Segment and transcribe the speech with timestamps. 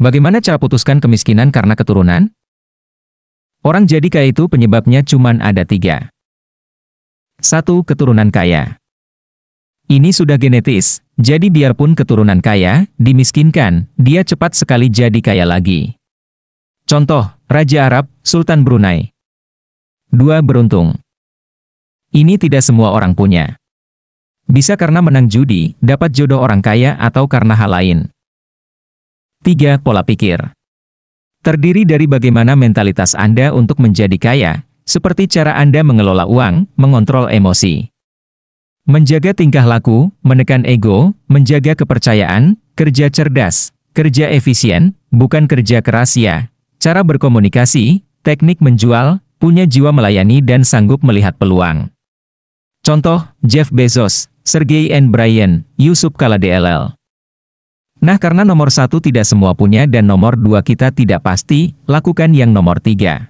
[0.00, 2.32] Bagaimana cara putuskan kemiskinan karena keturunan?
[3.60, 6.08] Orang jadi kaya itu penyebabnya cuma ada tiga.
[7.36, 8.80] Satu, keturunan kaya.
[9.92, 16.00] Ini sudah genetis, jadi biarpun keturunan kaya, dimiskinkan, dia cepat sekali jadi kaya lagi.
[16.88, 19.12] Contoh, Raja Arab, Sultan Brunei.
[20.08, 20.96] Dua, beruntung.
[22.08, 23.60] Ini tidak semua orang punya.
[24.48, 28.08] Bisa karena menang judi, dapat jodoh orang kaya atau karena hal lain.
[29.40, 30.52] Tiga, Pola pikir.
[31.40, 37.88] Terdiri dari bagaimana mentalitas Anda untuk menjadi kaya, seperti cara Anda mengelola uang, mengontrol emosi.
[38.84, 46.52] Menjaga tingkah laku, menekan ego, menjaga kepercayaan, kerja cerdas, kerja efisien, bukan kerja keras ya,
[46.76, 51.88] cara berkomunikasi, teknik menjual, punya jiwa melayani dan sanggup melihat peluang.
[52.84, 55.08] Contoh, Jeff Bezos, Sergey N.
[55.08, 56.99] Brin, Yusuf Kala DLL.
[58.00, 62.52] Nah karena nomor satu tidak semua punya dan nomor dua kita tidak pasti, lakukan yang
[62.52, 63.29] nomor tiga.